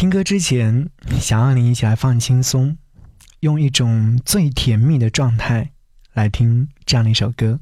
[0.00, 0.88] 听歌之前，
[1.20, 2.78] 想要你一起来放轻松，
[3.40, 5.72] 用一种最甜蜜的状态
[6.14, 7.60] 来听这样的一首歌。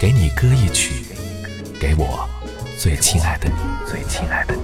[0.00, 1.04] 给你歌一曲，
[1.80, 2.28] 给我
[2.76, 3.54] 最亲爱的你，
[3.88, 4.62] 最亲爱的你。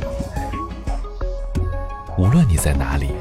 [2.18, 3.12] 无论你在哪里，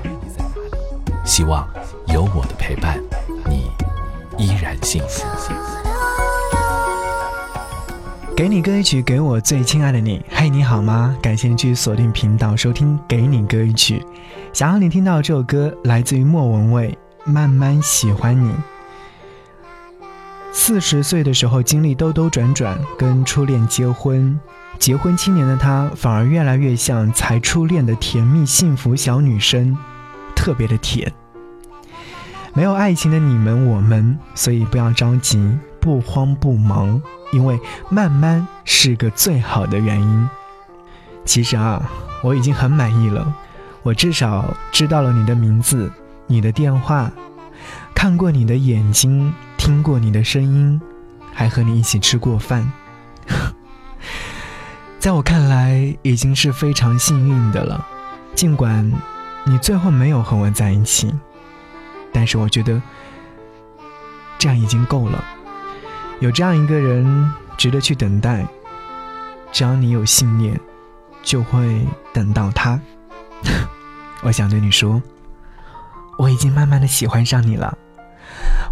[1.23, 1.69] 希望
[2.07, 2.99] 有我的陪伴，
[3.47, 3.69] 你
[4.43, 5.23] 依然幸福。
[8.37, 10.23] 给你歌一曲，给我最亲爱的你。
[10.29, 11.17] 嘿，你好吗？
[11.23, 13.97] 感谢你继续锁定频道收听《给你歌一曲》。
[14.53, 16.95] 想要你听到这首歌，来自于莫文蔚，
[17.31, 18.51] 《慢慢喜欢你》。
[20.51, 24.39] 四十岁的时候，经历兜兜转转，跟初恋结婚，
[24.77, 29.75] 结婚七年的她，反而越来越像才初恋的甜蜜幸福小女生，
[30.35, 31.11] 特别的甜。
[32.57, 35.55] 没有爱情的你们我们，所以不要着急。
[35.79, 36.99] 不慌不忙，
[37.31, 40.29] 因为慢慢是个最好的原因。
[41.23, 41.87] 其实啊，
[42.23, 43.31] 我已经很满意了。
[43.83, 45.91] 我至少知道了你的名字、
[46.25, 47.11] 你的电话，
[47.93, 50.81] 看过你的眼睛，听过你的声音，
[51.31, 52.71] 还和你一起吃过饭。
[54.97, 57.85] 在我看来，已经是非常幸运的了。
[58.33, 58.91] 尽管
[59.45, 61.13] 你最后没有和我在一起，
[62.17, 62.81] 但是我觉得
[64.39, 65.23] 这样已经够了。
[66.19, 68.43] 有这样一个人值得去等待，
[69.51, 70.59] 只要你有信念，
[71.21, 71.79] 就会
[72.11, 72.81] 等到他。
[74.23, 74.99] 我想对你说，
[76.17, 77.77] 我已经慢慢的喜欢上你了。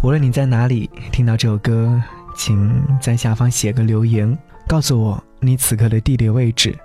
[0.02, 2.02] 无论你在哪里听到这首歌，
[2.34, 4.36] 请在下方写个留言，
[4.66, 6.76] 告诉我你此刻的地理位置。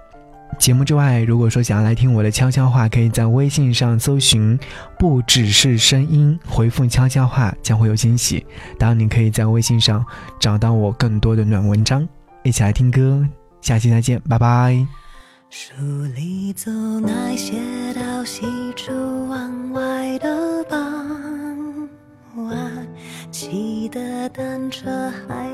[0.61, 4.57] 节目之外，如果说想要来听我的悄悄话，可以在微信上搜寻
[4.99, 8.45] “不只是声音”，回复“悄悄话”将会有惊喜。
[8.77, 10.05] 当然，你可以在微信上
[10.39, 12.07] 找到我更多的暖文章。
[12.43, 13.27] 一起来听歌，
[13.59, 14.85] 下期再见，拜拜。
[15.49, 15.73] 书
[16.15, 17.53] 里总爱写
[17.95, 18.45] 到西
[18.75, 18.93] 出
[19.27, 21.89] 望外的傍
[22.35, 22.87] 晚，
[23.31, 25.49] 骑的单车，还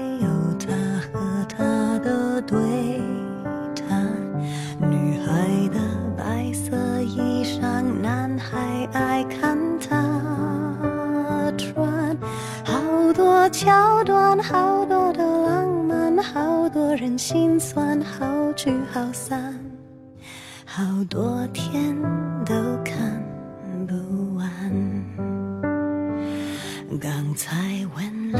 [8.36, 12.18] 还，爱看他穿。
[12.66, 19.54] 好多桥段，好多的浪漫，好多人心酸，好聚好散，
[20.66, 21.96] 好多天
[22.44, 23.24] 都看
[23.88, 24.48] 不完。
[27.00, 27.56] 刚才
[27.96, 28.40] 问了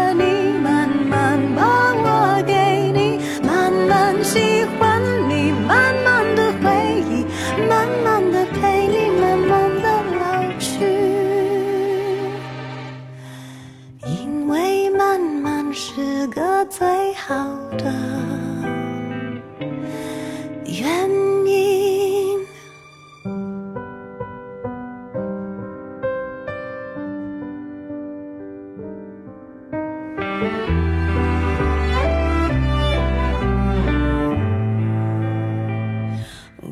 [17.31, 17.45] 好
[17.77, 17.85] 的
[20.65, 21.09] 原
[21.45, 22.45] 因。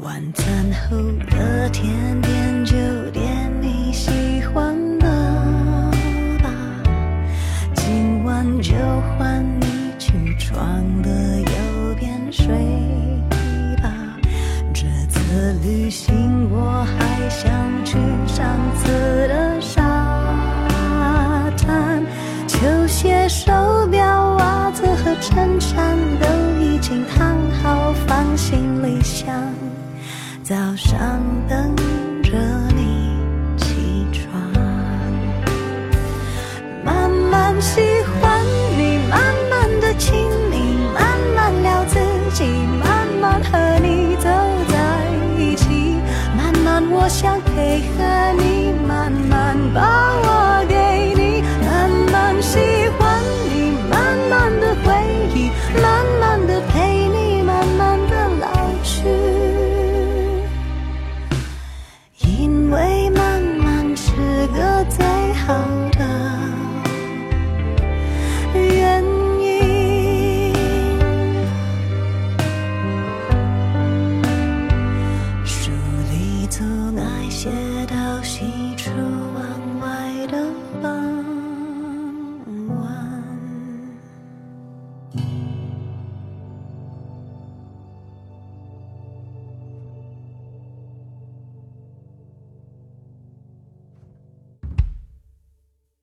[0.01, 0.97] 晚餐后
[1.29, 2.28] 的甜。
[47.09, 50.18] 想配合你慢慢把